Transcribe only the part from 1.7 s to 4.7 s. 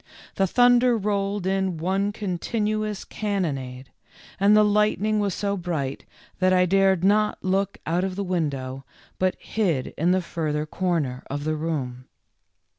one continuous cannonade, and the